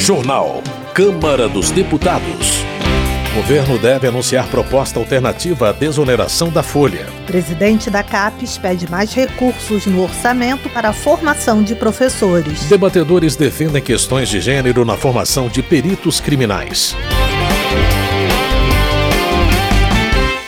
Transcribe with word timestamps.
Jornal. 0.00 0.62
Câmara 0.94 1.46
dos 1.46 1.70
Deputados. 1.70 2.64
Governo 3.34 3.78
deve 3.78 4.08
anunciar 4.08 4.48
proposta 4.48 4.98
alternativa 4.98 5.68
à 5.68 5.72
desoneração 5.72 6.48
da 6.48 6.62
folha. 6.62 7.06
Presidente 7.26 7.90
da 7.90 8.02
CAPES 8.02 8.56
pede 8.56 8.90
mais 8.90 9.12
recursos 9.12 9.84
no 9.84 10.02
orçamento 10.02 10.70
para 10.70 10.88
a 10.88 10.92
formação 10.94 11.62
de 11.62 11.74
professores. 11.74 12.64
Debatedores 12.64 13.36
defendem 13.36 13.82
questões 13.82 14.30
de 14.30 14.40
gênero 14.40 14.86
na 14.86 14.96
formação 14.96 15.48
de 15.48 15.62
peritos 15.62 16.18
criminais. 16.18 16.96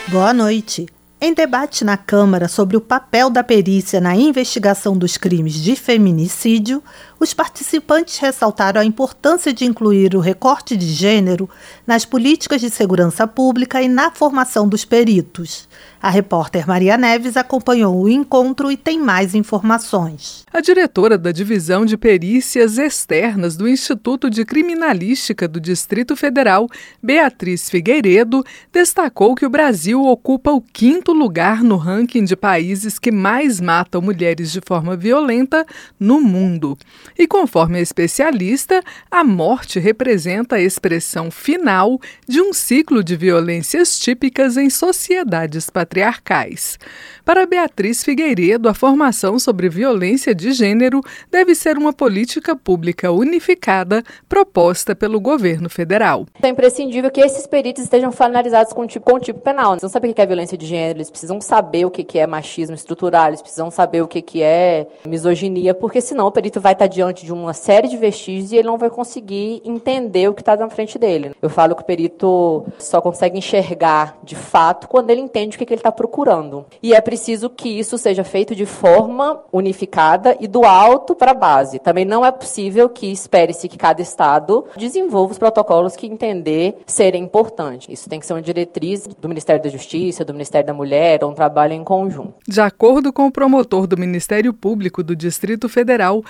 Boa 0.08 0.32
noite. 0.32 0.86
Em 1.24 1.32
debate 1.32 1.84
na 1.84 1.96
Câmara 1.96 2.48
sobre 2.48 2.76
o 2.76 2.80
papel 2.80 3.30
da 3.30 3.44
perícia 3.44 4.00
na 4.00 4.16
investigação 4.16 4.98
dos 4.98 5.16
crimes 5.16 5.54
de 5.54 5.76
feminicídio, 5.76 6.82
os 7.22 7.32
participantes 7.32 8.18
ressaltaram 8.18 8.80
a 8.80 8.84
importância 8.84 9.52
de 9.52 9.64
incluir 9.64 10.16
o 10.16 10.20
recorte 10.20 10.76
de 10.76 10.86
gênero 10.86 11.48
nas 11.86 12.04
políticas 12.04 12.60
de 12.60 12.68
segurança 12.68 13.28
pública 13.28 13.80
e 13.80 13.86
na 13.86 14.10
formação 14.10 14.68
dos 14.68 14.84
peritos. 14.84 15.68
A 16.02 16.10
repórter 16.10 16.66
Maria 16.66 16.98
Neves 16.98 17.36
acompanhou 17.36 17.96
o 17.96 18.08
encontro 18.08 18.72
e 18.72 18.76
tem 18.76 18.98
mais 18.98 19.36
informações. 19.36 20.42
A 20.52 20.60
diretora 20.60 21.16
da 21.16 21.30
Divisão 21.30 21.86
de 21.86 21.96
Perícias 21.96 22.76
Externas 22.76 23.56
do 23.56 23.68
Instituto 23.68 24.28
de 24.28 24.44
Criminalística 24.44 25.46
do 25.46 25.60
Distrito 25.60 26.16
Federal, 26.16 26.66
Beatriz 27.00 27.70
Figueiredo, 27.70 28.42
destacou 28.72 29.36
que 29.36 29.46
o 29.46 29.50
Brasil 29.50 30.04
ocupa 30.04 30.50
o 30.50 30.60
quinto 30.60 31.12
lugar 31.12 31.62
no 31.62 31.76
ranking 31.76 32.24
de 32.24 32.34
países 32.34 32.98
que 32.98 33.12
mais 33.12 33.60
matam 33.60 34.02
mulheres 34.02 34.50
de 34.50 34.60
forma 34.60 34.96
violenta 34.96 35.64
no 36.00 36.20
mundo. 36.20 36.76
E 37.18 37.26
conforme 37.26 37.78
a 37.78 37.82
especialista, 37.82 38.82
a 39.10 39.22
morte 39.22 39.78
representa 39.78 40.56
a 40.56 40.60
expressão 40.60 41.30
final 41.30 41.98
de 42.26 42.40
um 42.40 42.52
ciclo 42.52 43.02
de 43.02 43.16
violências 43.16 43.98
típicas 43.98 44.56
em 44.56 44.70
sociedades 44.70 45.68
patriarcais. 45.68 46.78
Para 47.24 47.46
Beatriz 47.46 48.02
Figueiredo, 48.02 48.68
a 48.68 48.74
formação 48.74 49.38
sobre 49.38 49.68
violência 49.68 50.34
de 50.34 50.52
gênero 50.52 51.00
deve 51.30 51.54
ser 51.54 51.78
uma 51.78 51.92
política 51.92 52.56
pública 52.56 53.12
unificada 53.12 54.02
proposta 54.28 54.94
pelo 54.94 55.20
governo 55.20 55.70
federal. 55.70 56.26
É 56.42 56.48
imprescindível 56.48 57.10
que 57.10 57.20
esses 57.20 57.46
peritos 57.46 57.84
estejam 57.84 58.10
finalizados 58.10 58.72
com 58.72 58.82
o 58.82 58.86
tipo, 58.86 59.08
com 59.08 59.20
tipo 59.20 59.38
penal. 59.40 59.72
Eles 59.72 59.82
não 59.82 59.88
sabem 59.88 60.10
o 60.10 60.14
que 60.14 60.20
é 60.20 60.26
violência 60.26 60.58
de 60.58 60.66
gênero, 60.66 60.98
eles 60.98 61.10
precisam 61.10 61.40
saber 61.40 61.84
o 61.84 61.90
que 61.90 62.18
é 62.18 62.26
machismo 62.26 62.74
estrutural, 62.74 63.28
eles 63.28 63.42
precisam 63.42 63.70
saber 63.70 64.02
o 64.02 64.08
que 64.08 64.42
é 64.42 64.86
misoginia, 65.06 65.74
porque 65.74 66.00
senão 66.00 66.26
o 66.26 66.32
perito 66.32 66.60
vai 66.60 66.72
estar 66.72 66.86
diante 66.92 67.24
de 67.24 67.32
uma 67.32 67.52
série 67.52 67.88
de 67.88 67.96
vestígios 67.96 68.52
e 68.52 68.56
ele 68.56 68.68
não 68.68 68.78
vai 68.78 68.90
conseguir 68.90 69.62
entender 69.64 70.28
o 70.28 70.34
que 70.34 70.42
está 70.42 70.56
na 70.56 70.68
frente 70.68 70.98
dele. 70.98 71.32
Eu 71.40 71.50
falo 71.50 71.74
que 71.74 71.82
o 71.82 71.86
perito 71.86 72.64
só 72.78 73.00
consegue 73.00 73.38
enxergar 73.38 74.18
de 74.22 74.36
fato 74.36 74.88
quando 74.88 75.10
ele 75.10 75.20
entende 75.20 75.56
o 75.56 75.58
que 75.58 75.64
ele 75.64 75.80
está 75.80 75.92
procurando. 75.92 76.66
E 76.82 76.94
é 76.94 77.00
preciso 77.00 77.48
que 77.50 77.68
isso 77.68 77.98
seja 77.98 78.24
feito 78.24 78.54
de 78.54 78.66
forma 78.66 79.42
unificada 79.52 80.36
e 80.40 80.46
do 80.46 80.64
alto 80.64 81.14
para 81.14 81.32
a 81.32 81.34
base. 81.34 81.78
Também 81.78 82.04
não 82.04 82.24
é 82.24 82.30
possível 82.30 82.88
que 82.88 83.10
espere-se 83.10 83.68
que 83.68 83.78
cada 83.78 84.02
Estado 84.02 84.64
desenvolva 84.76 85.32
os 85.32 85.38
protocolos 85.38 85.96
que 85.96 86.06
entender 86.06 86.78
serem 86.86 87.24
importantes. 87.24 87.88
Isso 87.88 88.08
tem 88.08 88.20
que 88.20 88.26
ser 88.26 88.34
uma 88.34 88.42
diretriz 88.42 89.06
do 89.06 89.28
Ministério 89.28 89.62
da 89.62 89.68
Justiça, 89.68 90.24
do 90.24 90.32
Ministério 90.32 90.66
da 90.66 90.74
Mulher, 90.74 91.24
um 91.24 91.34
trabalho 91.34 91.72
em 91.72 91.84
conjunto. 91.84 92.34
De 92.46 92.60
acordo 92.60 93.12
com 93.12 93.26
o 93.26 93.32
promotor 93.32 93.86
do 93.86 93.96
Ministério 93.96 94.52
Público 94.52 95.02
do 95.02 95.16
Distrito 95.16 95.68
Federal, 95.68 96.22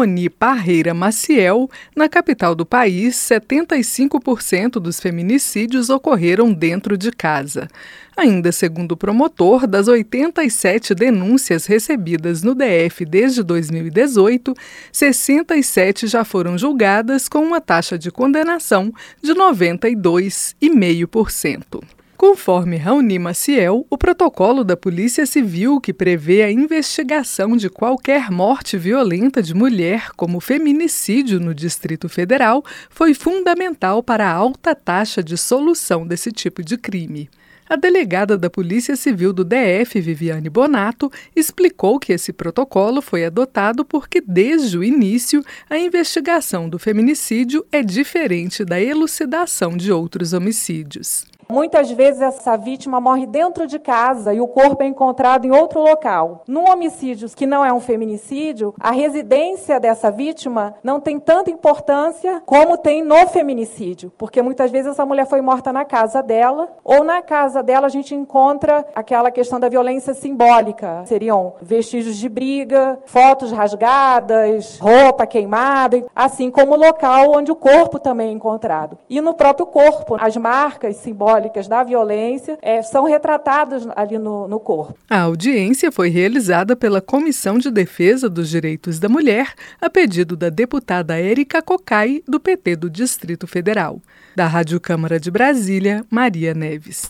Raoni 0.00 0.30
Parreira 0.30 0.94
Maciel, 0.94 1.68
na 1.94 2.08
capital 2.08 2.54
do 2.54 2.64
país, 2.64 3.16
75% 3.16 4.80
dos 4.80 4.98
feminicídios 4.98 5.90
ocorreram 5.90 6.54
dentro 6.54 6.96
de 6.96 7.12
casa. 7.12 7.68
Ainda 8.16 8.50
segundo 8.50 8.92
o 8.92 8.96
promotor, 8.96 9.66
das 9.66 9.88
87 9.88 10.94
denúncias 10.94 11.66
recebidas 11.66 12.42
no 12.42 12.54
DF 12.54 13.04
desde 13.04 13.42
2018, 13.42 14.54
67 14.90 16.06
já 16.06 16.24
foram 16.24 16.56
julgadas 16.56 17.28
com 17.28 17.40
uma 17.40 17.60
taxa 17.60 17.98
de 17.98 18.10
condenação 18.10 18.90
de 19.22 19.34
92,5%. 19.34 21.99
Conforme 22.20 22.76
Raoni 22.76 23.18
Maciel, 23.18 23.86
o 23.88 23.96
protocolo 23.96 24.62
da 24.62 24.76
Polícia 24.76 25.24
Civil 25.24 25.80
que 25.80 25.90
prevê 25.90 26.42
a 26.42 26.52
investigação 26.52 27.56
de 27.56 27.70
qualquer 27.70 28.30
morte 28.30 28.76
violenta 28.76 29.42
de 29.42 29.54
mulher, 29.54 30.10
como 30.18 30.38
feminicídio 30.38 31.40
no 31.40 31.54
Distrito 31.54 32.10
Federal, 32.10 32.62
foi 32.90 33.14
fundamental 33.14 34.02
para 34.02 34.26
a 34.26 34.34
alta 34.34 34.74
taxa 34.74 35.22
de 35.22 35.38
solução 35.38 36.06
desse 36.06 36.30
tipo 36.30 36.62
de 36.62 36.76
crime. 36.76 37.30
A 37.66 37.74
delegada 37.74 38.36
da 38.36 38.50
Polícia 38.50 38.96
Civil 38.96 39.32
do 39.32 39.42
DF, 39.42 39.98
Viviane 39.98 40.50
Bonato, 40.50 41.10
explicou 41.34 41.98
que 41.98 42.12
esse 42.12 42.34
protocolo 42.34 43.00
foi 43.00 43.24
adotado 43.24 43.82
porque, 43.82 44.20
desde 44.20 44.76
o 44.76 44.84
início, 44.84 45.42
a 45.70 45.78
investigação 45.78 46.68
do 46.68 46.78
feminicídio 46.78 47.64
é 47.72 47.82
diferente 47.82 48.62
da 48.62 48.78
elucidação 48.78 49.74
de 49.74 49.90
outros 49.90 50.34
homicídios. 50.34 51.29
Muitas 51.50 51.90
vezes 51.90 52.20
essa 52.20 52.56
vítima 52.56 53.00
morre 53.00 53.26
dentro 53.26 53.66
de 53.66 53.80
casa 53.80 54.32
e 54.32 54.40
o 54.40 54.46
corpo 54.46 54.84
é 54.84 54.86
encontrado 54.86 55.44
em 55.44 55.50
outro 55.50 55.80
local. 55.80 56.44
Num 56.46 56.70
homicídio 56.70 57.28
que 57.34 57.44
não 57.44 57.64
é 57.64 57.72
um 57.72 57.80
feminicídio, 57.80 58.72
a 58.78 58.92
residência 58.92 59.80
dessa 59.80 60.12
vítima 60.12 60.74
não 60.80 61.00
tem 61.00 61.18
tanta 61.18 61.50
importância 61.50 62.40
como 62.46 62.78
tem 62.78 63.02
no 63.02 63.26
feminicídio, 63.26 64.12
porque 64.16 64.40
muitas 64.40 64.70
vezes 64.70 64.92
essa 64.92 65.04
mulher 65.04 65.26
foi 65.26 65.40
morta 65.40 65.72
na 65.72 65.84
casa 65.84 66.22
dela, 66.22 66.68
ou 66.84 67.02
na 67.02 67.20
casa 67.20 67.64
dela 67.64 67.86
a 67.88 67.90
gente 67.90 68.14
encontra 68.14 68.86
aquela 68.94 69.32
questão 69.32 69.58
da 69.58 69.68
violência 69.68 70.14
simbólica. 70.14 71.02
Seriam 71.06 71.54
vestígios 71.60 72.16
de 72.16 72.28
briga, 72.28 73.00
fotos 73.06 73.50
rasgadas, 73.50 74.78
roupa 74.78 75.26
queimada, 75.26 76.04
assim 76.14 76.48
como 76.48 76.74
o 76.74 76.78
local 76.78 77.32
onde 77.32 77.50
o 77.50 77.56
corpo 77.56 77.98
também 77.98 78.28
é 78.28 78.32
encontrado. 78.32 78.96
E 79.08 79.20
no 79.20 79.34
próprio 79.34 79.66
corpo, 79.66 80.16
as 80.20 80.36
marcas 80.36 80.94
simbólicas 80.96 81.39
simbólicas 81.40 81.66
da 81.66 81.82
violência 81.82 82.58
é, 82.60 82.82
são 82.82 83.04
retratadas 83.04 83.86
ali 83.96 84.18
no, 84.18 84.46
no 84.46 84.60
corpo. 84.60 84.94
A 85.08 85.22
audiência 85.22 85.90
foi 85.90 86.10
realizada 86.10 86.76
pela 86.76 87.00
Comissão 87.00 87.58
de 87.58 87.70
Defesa 87.70 88.28
dos 88.28 88.48
Direitos 88.48 88.98
da 88.98 89.08
Mulher, 89.08 89.54
a 89.80 89.88
pedido 89.88 90.36
da 90.36 90.50
deputada 90.50 91.18
Érica 91.18 91.62
Cocai, 91.62 92.22
do 92.28 92.38
PT 92.38 92.76
do 92.76 92.90
Distrito 92.90 93.46
Federal. 93.46 94.00
Da 94.36 94.46
Rádio 94.46 94.78
Câmara 94.78 95.18
de 95.18 95.30
Brasília, 95.30 96.04
Maria 96.10 96.54
Neves. 96.54 97.08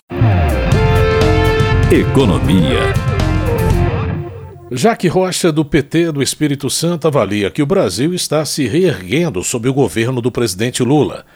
Economia. 1.90 2.80
Jaque 4.72 5.08
Rocha, 5.08 5.50
do 5.50 5.64
PT 5.64 6.12
do 6.12 6.22
Espírito 6.22 6.70
Santo, 6.70 7.08
avalia 7.08 7.50
que 7.50 7.60
o 7.60 7.66
Brasil 7.66 8.14
está 8.14 8.44
se 8.44 8.68
reerguendo 8.68 9.42
sob 9.42 9.68
o 9.68 9.74
governo 9.74 10.20
do 10.20 10.30
presidente 10.30 10.84
Lula. 10.84 11.26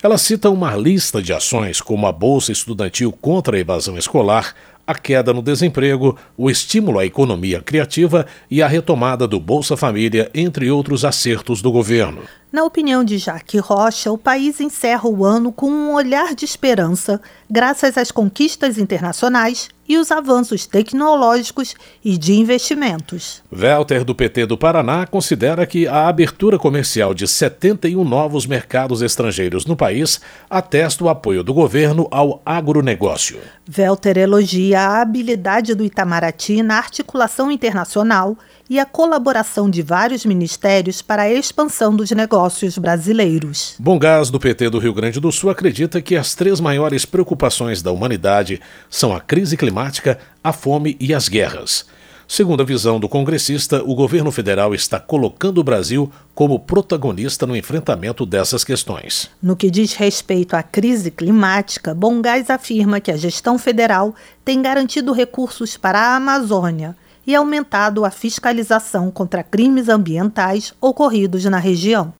Ela 0.00 0.16
cita 0.16 0.48
uma 0.48 0.76
lista 0.76 1.20
de 1.20 1.32
ações 1.32 1.80
como 1.80 2.06
a 2.06 2.12
Bolsa 2.12 2.52
Estudantil 2.52 3.10
contra 3.10 3.56
a 3.56 3.58
Evasão 3.58 3.98
Escolar, 3.98 4.54
a 4.86 4.94
queda 4.94 5.34
no 5.34 5.42
desemprego, 5.42 6.16
o 6.36 6.48
estímulo 6.48 7.00
à 7.00 7.04
economia 7.04 7.60
criativa 7.60 8.24
e 8.48 8.62
a 8.62 8.68
retomada 8.68 9.26
do 9.26 9.40
Bolsa 9.40 9.76
Família, 9.76 10.30
entre 10.32 10.70
outros 10.70 11.04
acertos 11.04 11.60
do 11.60 11.72
governo. 11.72 12.22
Na 12.50 12.64
opinião 12.64 13.04
de 13.04 13.18
Jaque 13.18 13.58
Rocha, 13.58 14.10
o 14.10 14.16
país 14.16 14.58
encerra 14.58 15.06
o 15.06 15.22
ano 15.22 15.52
com 15.52 15.70
um 15.70 15.92
olhar 15.92 16.34
de 16.34 16.46
esperança, 16.46 17.20
graças 17.50 17.98
às 17.98 18.10
conquistas 18.10 18.78
internacionais 18.78 19.68
e 19.86 19.98
os 19.98 20.10
avanços 20.10 20.66
tecnológicos 20.66 21.74
e 22.02 22.16
de 22.16 22.34
investimentos. 22.34 23.42
Welter, 23.52 24.02
do 24.02 24.14
PT 24.14 24.46
do 24.46 24.56
Paraná, 24.56 25.06
considera 25.06 25.66
que 25.66 25.86
a 25.86 26.08
abertura 26.08 26.58
comercial 26.58 27.12
de 27.12 27.28
71 27.28 28.02
novos 28.02 28.46
mercados 28.46 29.02
estrangeiros 29.02 29.66
no 29.66 29.76
país 29.76 30.18
atesta 30.48 31.04
o 31.04 31.08
apoio 31.10 31.42
do 31.42 31.52
governo 31.52 32.08
ao 32.10 32.40
agronegócio. 32.46 33.38
Welter 33.76 34.16
elogia 34.16 34.80
a 34.80 35.02
habilidade 35.02 35.74
do 35.74 35.84
Itamaraty 35.84 36.62
na 36.62 36.78
articulação 36.78 37.50
internacional 37.50 38.36
e 38.68 38.78
a 38.78 38.84
colaboração 38.84 39.70
de 39.70 39.80
vários 39.80 40.26
ministérios 40.26 41.00
para 41.00 41.22
a 41.22 41.32
expansão 41.32 41.94
dos 41.94 42.10
negócios 42.10 42.76
brasileiros. 42.76 43.74
Bom 43.78 43.98
Gás, 43.98 44.30
do 44.30 44.38
PT 44.38 44.68
do 44.70 44.78
Rio 44.78 44.92
Grande 44.92 45.20
do 45.20 45.32
Sul, 45.32 45.50
acredita 45.50 46.02
que 46.02 46.16
as 46.16 46.34
três 46.34 46.60
maiores 46.60 47.04
preocupações 47.04 47.80
da 47.80 47.90
humanidade 47.90 48.60
são 48.90 49.14
a 49.14 49.20
crise 49.20 49.56
climática, 49.56 50.18
a 50.44 50.52
fome 50.52 50.96
e 51.00 51.14
as 51.14 51.28
guerras. 51.28 51.86
Segundo 52.30 52.62
a 52.62 52.66
visão 52.66 53.00
do 53.00 53.08
congressista, 53.08 53.82
o 53.82 53.94
governo 53.94 54.30
federal 54.30 54.74
está 54.74 55.00
colocando 55.00 55.58
o 55.58 55.64
Brasil 55.64 56.12
como 56.34 56.60
protagonista 56.60 57.46
no 57.46 57.56
enfrentamento 57.56 58.26
dessas 58.26 58.62
questões. 58.62 59.30
No 59.42 59.56
que 59.56 59.70
diz 59.70 59.94
respeito 59.94 60.54
à 60.54 60.62
crise 60.62 61.10
climática, 61.10 61.94
Bongás 61.94 62.50
afirma 62.50 63.00
que 63.00 63.10
a 63.10 63.16
gestão 63.16 63.58
federal 63.58 64.14
tem 64.44 64.60
garantido 64.60 65.14
recursos 65.14 65.78
para 65.78 65.98
a 65.98 66.16
Amazônia 66.16 66.94
e 67.28 67.34
aumentado 67.34 68.06
a 68.06 68.10
fiscalização 68.10 69.10
contra 69.10 69.42
crimes 69.42 69.90
ambientais 69.90 70.72
ocorridos 70.80 71.44
na 71.44 71.58
região. 71.58 72.14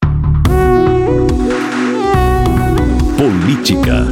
Política. 3.16 4.06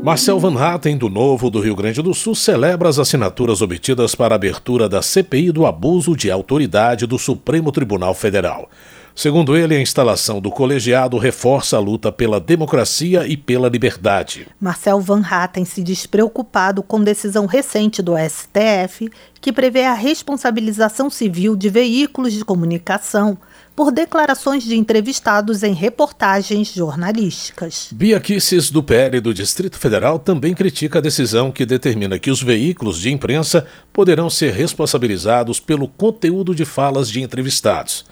Marcel 0.00 0.38
Van 0.38 0.56
Hatten, 0.56 0.96
do 0.96 1.08
Novo 1.08 1.50
do 1.50 1.60
Rio 1.60 1.74
Grande 1.74 2.00
do 2.00 2.14
Sul, 2.14 2.36
celebra 2.36 2.88
as 2.88 3.00
assinaturas 3.00 3.60
obtidas 3.60 4.14
para 4.14 4.32
a 4.32 4.36
abertura 4.36 4.88
da 4.88 5.02
CPI 5.02 5.50
do 5.50 5.66
abuso 5.66 6.16
de 6.16 6.30
autoridade 6.30 7.04
do 7.04 7.18
Supremo 7.18 7.72
Tribunal 7.72 8.14
Federal. 8.14 8.70
Segundo 9.18 9.56
ele, 9.56 9.74
a 9.74 9.80
instalação 9.80 10.40
do 10.40 10.48
colegiado 10.48 11.18
reforça 11.18 11.76
a 11.76 11.80
luta 11.80 12.12
pela 12.12 12.38
democracia 12.38 13.26
e 13.26 13.36
pela 13.36 13.68
liberdade. 13.68 14.46
Marcel 14.60 15.00
Van 15.00 15.24
Hatten 15.28 15.64
se 15.64 15.82
diz 15.82 16.06
preocupado 16.06 16.84
com 16.84 17.02
decisão 17.02 17.44
recente 17.44 18.00
do 18.00 18.12
STF 18.16 19.10
que 19.40 19.52
prevê 19.52 19.86
a 19.86 19.92
responsabilização 19.92 21.10
civil 21.10 21.56
de 21.56 21.68
veículos 21.68 22.32
de 22.32 22.44
comunicação 22.44 23.36
por 23.74 23.90
declarações 23.90 24.62
de 24.62 24.76
entrevistados 24.76 25.64
em 25.64 25.72
reportagens 25.72 26.72
jornalísticas. 26.72 27.88
Bia 27.90 28.20
Kisses, 28.20 28.70
do 28.70 28.84
PL 28.84 29.20
do 29.20 29.34
Distrito 29.34 29.80
Federal, 29.80 30.20
também 30.20 30.54
critica 30.54 31.00
a 31.00 31.02
decisão 31.02 31.50
que 31.50 31.66
determina 31.66 32.20
que 32.20 32.30
os 32.30 32.40
veículos 32.40 33.00
de 33.00 33.10
imprensa 33.10 33.66
poderão 33.92 34.30
ser 34.30 34.52
responsabilizados 34.52 35.58
pelo 35.58 35.88
conteúdo 35.88 36.54
de 36.54 36.64
falas 36.64 37.10
de 37.10 37.20
entrevistados. 37.20 38.04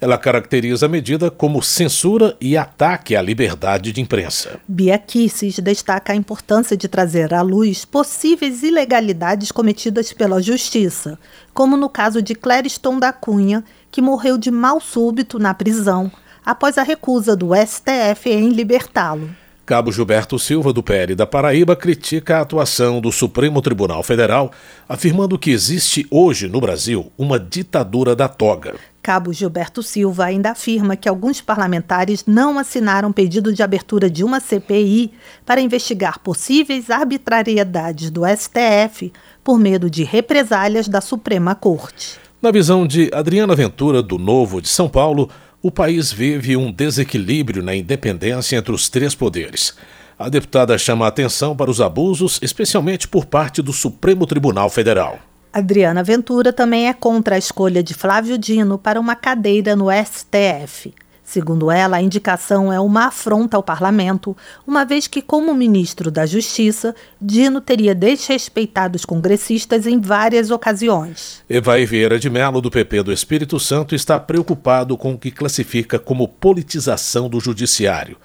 Ela 0.00 0.18
caracteriza 0.18 0.86
a 0.86 0.88
medida 0.88 1.30
como 1.30 1.62
censura 1.62 2.36
e 2.40 2.56
ataque 2.56 3.16
à 3.16 3.22
liberdade 3.22 3.92
de 3.92 4.00
imprensa. 4.00 4.60
Bia 4.68 4.98
Kisses 4.98 5.58
destaca 5.58 6.12
a 6.12 6.16
importância 6.16 6.76
de 6.76 6.86
trazer 6.86 7.32
à 7.32 7.40
luz 7.40 7.84
possíveis 7.84 8.62
ilegalidades 8.62 9.50
cometidas 9.50 10.12
pela 10.12 10.42
Justiça, 10.42 11.18
como 11.54 11.76
no 11.76 11.88
caso 11.88 12.20
de 12.20 12.34
Clériston 12.34 12.98
da 12.98 13.12
Cunha, 13.12 13.64
que 13.90 14.02
morreu 14.02 14.36
de 14.36 14.50
mal 14.50 14.80
súbito 14.80 15.38
na 15.38 15.54
prisão 15.54 16.12
após 16.44 16.78
a 16.78 16.82
recusa 16.82 17.34
do 17.34 17.50
STF 17.54 18.30
em 18.30 18.50
libertá-lo. 18.50 19.30
Cabo 19.66 19.90
Gilberto 19.90 20.38
Silva, 20.38 20.72
do 20.72 20.80
PL 20.80 21.16
da 21.16 21.26
Paraíba, 21.26 21.74
critica 21.74 22.36
a 22.36 22.42
atuação 22.42 23.00
do 23.00 23.10
Supremo 23.10 23.60
Tribunal 23.60 24.00
Federal, 24.04 24.52
afirmando 24.88 25.36
que 25.36 25.50
existe 25.50 26.06
hoje 26.08 26.46
no 26.46 26.60
Brasil 26.60 27.10
uma 27.18 27.36
ditadura 27.36 28.14
da 28.14 28.28
toga. 28.28 28.76
Cabo 29.02 29.32
Gilberto 29.32 29.82
Silva 29.82 30.26
ainda 30.26 30.52
afirma 30.52 30.94
que 30.94 31.08
alguns 31.08 31.40
parlamentares 31.40 32.22
não 32.24 32.60
assinaram 32.60 33.10
pedido 33.10 33.52
de 33.52 33.60
abertura 33.60 34.08
de 34.08 34.22
uma 34.22 34.38
CPI 34.38 35.10
para 35.44 35.60
investigar 35.60 36.20
possíveis 36.20 36.88
arbitrariedades 36.88 38.08
do 38.08 38.22
STF 38.24 39.12
por 39.42 39.58
medo 39.58 39.90
de 39.90 40.04
represálias 40.04 40.86
da 40.86 41.00
Suprema 41.00 41.56
Corte. 41.56 42.20
Na 42.40 42.52
visão 42.52 42.86
de 42.86 43.10
Adriana 43.12 43.56
Ventura, 43.56 44.00
do 44.00 44.16
Novo 44.16 44.62
de 44.62 44.68
São 44.68 44.88
Paulo, 44.88 45.28
o 45.66 45.70
país 45.70 46.12
vive 46.12 46.56
um 46.56 46.70
desequilíbrio 46.70 47.60
na 47.60 47.74
independência 47.74 48.56
entre 48.56 48.70
os 48.70 48.88
três 48.88 49.16
poderes. 49.16 49.74
A 50.16 50.28
deputada 50.28 50.78
chama 50.78 51.04
a 51.04 51.08
atenção 51.08 51.56
para 51.56 51.68
os 51.68 51.80
abusos, 51.80 52.38
especialmente 52.40 53.08
por 53.08 53.26
parte 53.26 53.60
do 53.60 53.72
Supremo 53.72 54.26
Tribunal 54.26 54.70
Federal. 54.70 55.18
Adriana 55.52 56.04
Ventura 56.04 56.52
também 56.52 56.86
é 56.86 56.92
contra 56.92 57.34
a 57.34 57.38
escolha 57.38 57.82
de 57.82 57.94
Flávio 57.94 58.38
Dino 58.38 58.78
para 58.78 59.00
uma 59.00 59.16
cadeira 59.16 59.74
no 59.74 59.86
STF. 59.90 60.94
Segundo 61.26 61.72
ela, 61.72 61.96
a 61.96 62.00
indicação 62.00 62.72
é 62.72 62.78
uma 62.78 63.06
afronta 63.06 63.56
ao 63.56 63.62
parlamento, 63.62 64.36
uma 64.64 64.84
vez 64.84 65.08
que, 65.08 65.20
como 65.20 65.52
ministro 65.52 66.08
da 66.08 66.24
Justiça, 66.24 66.94
Dino 67.20 67.60
teria 67.60 67.96
desrespeitado 67.96 68.94
os 68.94 69.04
congressistas 69.04 69.88
em 69.88 70.00
várias 70.00 70.52
ocasiões. 70.52 71.42
Evai 71.50 71.84
Vieira 71.84 72.16
de 72.16 72.30
Mello, 72.30 72.60
do 72.60 72.70
PP 72.70 73.02
do 73.02 73.12
Espírito 73.12 73.58
Santo, 73.58 73.92
está 73.92 74.20
preocupado 74.20 74.96
com 74.96 75.14
o 75.14 75.18
que 75.18 75.32
classifica 75.32 75.98
como 75.98 76.28
politização 76.28 77.28
do 77.28 77.40
judiciário. 77.40 78.16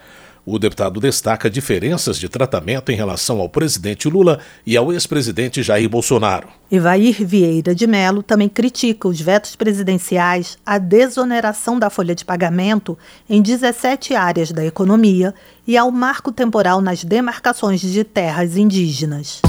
O 0.44 0.58
deputado 0.58 0.98
destaca 0.98 1.48
diferenças 1.48 2.18
de 2.18 2.28
tratamento 2.28 2.90
em 2.90 2.96
relação 2.96 3.40
ao 3.40 3.48
presidente 3.48 4.08
Lula 4.08 4.40
e 4.66 4.76
ao 4.76 4.92
ex-presidente 4.92 5.62
Jair 5.62 5.88
Bolsonaro. 5.88 6.48
Evair 6.68 7.24
Vieira 7.24 7.72
de 7.72 7.86
Mello 7.86 8.24
também 8.24 8.48
critica 8.48 9.06
os 9.06 9.20
vetos 9.20 9.54
presidenciais 9.54 10.58
à 10.66 10.78
desoneração 10.78 11.78
da 11.78 11.88
folha 11.88 12.12
de 12.12 12.24
pagamento 12.24 12.98
em 13.30 13.40
17 13.40 14.16
áreas 14.16 14.50
da 14.50 14.64
economia 14.64 15.32
e 15.64 15.76
ao 15.76 15.92
marco 15.92 16.32
temporal 16.32 16.80
nas 16.80 17.04
demarcações 17.04 17.80
de 17.80 18.02
terras 18.02 18.56
indígenas. 18.56 19.40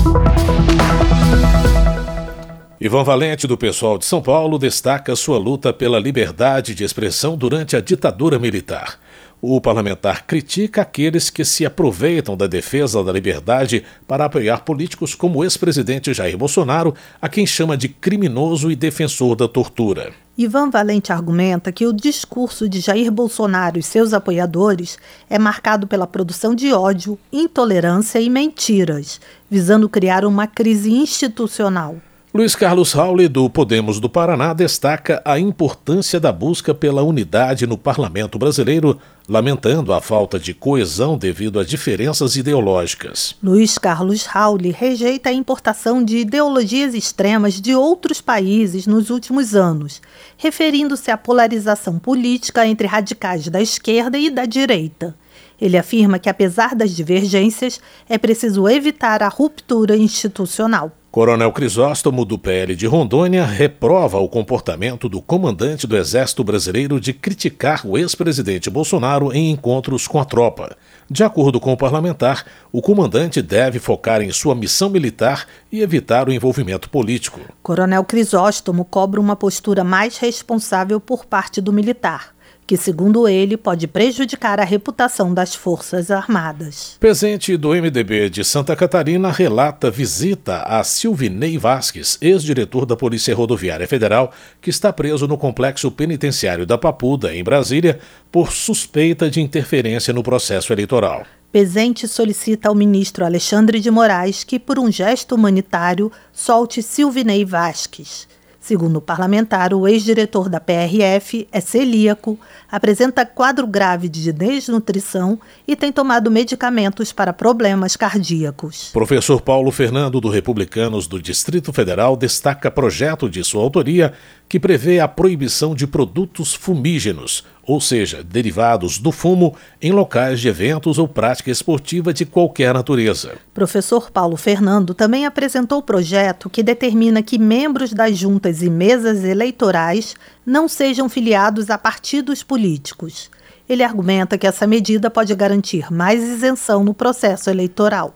Ivan 2.79 3.03
Valente, 3.03 3.47
do 3.47 3.57
Pessoal 3.57 3.97
de 3.97 4.05
São 4.05 4.21
Paulo, 4.21 4.59
destaca 4.59 5.15
sua 5.15 5.39
luta 5.39 5.73
pela 5.73 5.97
liberdade 5.97 6.75
de 6.75 6.83
expressão 6.83 7.35
durante 7.35 7.75
a 7.75 7.81
ditadura 7.81 8.37
militar. 8.37 8.99
O 9.45 9.59
parlamentar 9.59 10.25
critica 10.25 10.83
aqueles 10.83 11.29
que 11.29 11.43
se 11.43 11.65
aproveitam 11.65 12.37
da 12.37 12.47
defesa 12.47 13.03
da 13.03 13.11
liberdade 13.11 13.83
para 14.07 14.23
apoiar 14.23 14.63
políticos 14.63 15.13
como 15.13 15.39
o 15.39 15.43
ex-presidente 15.43 16.13
Jair 16.13 16.37
Bolsonaro, 16.37 16.95
a 17.21 17.27
quem 17.27 17.45
chama 17.45 17.75
de 17.75 17.89
criminoso 17.89 18.71
e 18.71 18.75
defensor 18.75 19.35
da 19.35 19.45
tortura. 19.45 20.13
Ivan 20.37 20.69
Valente 20.69 21.11
argumenta 21.11 21.73
que 21.73 21.85
o 21.85 21.91
discurso 21.91 22.69
de 22.69 22.79
Jair 22.79 23.11
Bolsonaro 23.11 23.77
e 23.77 23.83
seus 23.83 24.13
apoiadores 24.13 24.97
é 25.29 25.37
marcado 25.37 25.87
pela 25.87 26.07
produção 26.07 26.55
de 26.55 26.71
ódio, 26.71 27.19
intolerância 27.29 28.21
e 28.21 28.29
mentiras, 28.29 29.19
visando 29.51 29.89
criar 29.89 30.23
uma 30.23 30.47
crise 30.47 30.89
institucional. 30.89 31.97
Luiz 32.35 32.55
Carlos 32.55 32.93
Rauli, 32.93 33.27
do 33.27 33.47
Podemos 33.47 33.99
do 33.99 34.09
Paraná, 34.09 34.53
destaca 34.53 35.21
a 35.23 35.37
importância 35.37 36.19
da 36.19 36.31
busca 36.31 36.73
pela 36.73 37.03
unidade 37.03 37.67
no 37.67 37.77
parlamento 37.77 38.39
brasileiro, 38.39 38.99
lamentando 39.29 39.93
a 39.93 40.01
falta 40.01 40.39
de 40.39 40.51
coesão 40.51 41.15
devido 41.15 41.59
a 41.59 41.63
diferenças 41.63 42.35
ideológicas. 42.35 43.35
Luiz 43.43 43.77
Carlos 43.77 44.25
Rauli 44.25 44.71
rejeita 44.71 45.29
a 45.29 45.31
importação 45.31 46.03
de 46.03 46.17
ideologias 46.17 46.95
extremas 46.95 47.61
de 47.61 47.75
outros 47.75 48.19
países 48.19 48.87
nos 48.87 49.11
últimos 49.11 49.53
anos, 49.53 50.01
referindo-se 50.35 51.11
à 51.11 51.17
polarização 51.17 51.99
política 51.99 52.65
entre 52.65 52.87
radicais 52.87 53.47
da 53.47 53.61
esquerda 53.61 54.17
e 54.17 54.31
da 54.31 54.47
direita. 54.47 55.15
Ele 55.61 55.77
afirma 55.77 56.17
que, 56.17 56.29
apesar 56.29 56.73
das 56.73 56.95
divergências, 56.95 57.79
é 58.09 58.17
preciso 58.17 58.67
evitar 58.67 59.21
a 59.21 59.27
ruptura 59.27 59.95
institucional. 59.95 60.91
Coronel 61.13 61.51
Crisóstomo, 61.51 62.25
do 62.25 62.39
PL 62.39 62.75
de 62.75 62.87
Rondônia, 62.87 63.45
reprova 63.45 64.17
o 64.17 64.27
comportamento 64.27 65.07
do 65.07 65.21
comandante 65.21 65.85
do 65.85 65.95
Exército 65.95 66.43
Brasileiro 66.43 66.99
de 66.99 67.13
criticar 67.13 67.85
o 67.85 67.99
ex-presidente 67.99 68.67
Bolsonaro 68.67 69.31
em 69.31 69.51
encontros 69.51 70.07
com 70.07 70.19
a 70.19 70.25
tropa. 70.25 70.75
De 71.07 71.23
acordo 71.23 71.59
com 71.59 71.71
o 71.71 71.77
parlamentar, 71.77 72.43
o 72.71 72.81
comandante 72.81 73.43
deve 73.43 73.77
focar 73.77 74.23
em 74.23 74.31
sua 74.31 74.55
missão 74.55 74.89
militar 74.89 75.45
e 75.71 75.81
evitar 75.81 76.27
o 76.27 76.33
envolvimento 76.33 76.89
político. 76.89 77.39
Coronel 77.61 78.03
Crisóstomo 78.03 78.83
cobra 78.83 79.21
uma 79.21 79.35
postura 79.35 79.83
mais 79.83 80.17
responsável 80.17 80.99
por 80.99 81.27
parte 81.27 81.61
do 81.61 81.71
militar 81.71 82.33
que, 82.65 82.77
segundo 82.77 83.27
ele, 83.27 83.57
pode 83.57 83.87
prejudicar 83.87 84.59
a 84.59 84.63
reputação 84.63 85.33
das 85.33 85.53
Forças 85.53 86.09
Armadas. 86.09 86.97
Presente 86.99 87.57
do 87.57 87.69
MDB 87.69 88.29
de 88.29 88.43
Santa 88.43 88.75
Catarina 88.75 89.31
relata 89.31 89.91
visita 89.91 90.63
a 90.63 90.83
Silvinei 90.83 91.57
Vasques, 91.57 92.17
ex-diretor 92.21 92.85
da 92.85 92.95
Polícia 92.95 93.35
Rodoviária 93.35 93.87
Federal, 93.87 94.31
que 94.61 94.69
está 94.69 94.93
preso 94.93 95.27
no 95.27 95.37
complexo 95.37 95.91
penitenciário 95.91 96.65
da 96.65 96.77
Papuda, 96.77 97.35
em 97.35 97.43
Brasília, 97.43 97.99
por 98.31 98.51
suspeita 98.51 99.29
de 99.29 99.41
interferência 99.41 100.13
no 100.13 100.23
processo 100.23 100.71
eleitoral. 100.71 101.25
Pezente 101.51 102.07
solicita 102.07 102.69
ao 102.69 102.73
ministro 102.73 103.23
Alexandre 103.23 103.79
de 103.79 103.91
Moraes 103.91 104.43
que, 104.43 104.57
por 104.57 104.79
um 104.79 104.91
gesto 104.91 105.35
humanitário, 105.35 106.11
solte 106.31 106.81
Silvinei 106.81 107.45
Vasques. 107.45 108.27
Segundo 108.63 108.95
o 108.95 109.01
parlamentar, 109.01 109.73
o 109.73 109.85
ex-diretor 109.85 110.47
da 110.47 110.57
PRF 110.57 111.45
é 111.51 111.59
celíaco, 111.59 112.39
apresenta 112.71 113.25
quadro 113.25 113.67
grave 113.67 114.07
de 114.07 114.31
desnutrição 114.31 115.37
e 115.67 115.75
tem 115.75 115.91
tomado 115.91 116.31
medicamentos 116.31 117.11
para 117.11 117.33
problemas 117.33 117.97
cardíacos. 117.97 118.89
Professor 118.93 119.41
Paulo 119.41 119.69
Fernando, 119.69 120.21
do 120.21 120.29
Republicanos 120.29 121.07
do 121.07 121.21
Distrito 121.21 121.73
Federal, 121.73 122.15
destaca 122.15 122.71
projeto 122.71 123.29
de 123.29 123.43
sua 123.43 123.61
autoria 123.61 124.13
que 124.47 124.61
prevê 124.61 125.01
a 125.01 125.09
proibição 125.09 125.75
de 125.75 125.85
produtos 125.85 126.53
fumígenos, 126.53 127.43
ou 127.65 127.79
seja, 127.79 128.23
derivados 128.23 128.97
do 128.97 129.11
fumo, 129.11 129.55
em 129.81 129.91
locais 129.91 130.39
de 130.39 130.47
eventos 130.47 130.97
ou 130.97 131.07
prática 131.07 131.49
esportiva 131.49 132.13
de 132.13 132.25
qualquer 132.25 132.73
natureza. 132.73 133.33
Professor 133.53 134.11
Paulo 134.11 134.35
Fernando 134.35 134.93
também 134.93 135.25
apresentou 135.25 135.79
o 135.79 135.83
projeto 135.83 136.49
que 136.49 136.61
determina 136.61 137.21
que 137.21 137.39
membros 137.39 137.93
das 137.93 138.17
juntas 138.17 138.61
e 138.61 138.69
mesas 138.69 139.23
eleitorais 139.23 140.15
não 140.45 140.67
sejam 140.67 141.07
filiados 141.07 141.69
a 141.69 141.77
partidos 141.77 142.43
políticos. 142.43 143.29
Ele 143.67 143.83
argumenta 143.83 144.37
que 144.37 144.45
essa 144.45 144.67
medida 144.67 145.09
pode 145.09 145.33
garantir 145.33 145.91
mais 145.91 146.21
isenção 146.21 146.83
no 146.83 146.93
processo 146.93 147.49
eleitoral. 147.49 148.13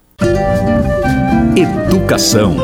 Educação. 1.56 2.58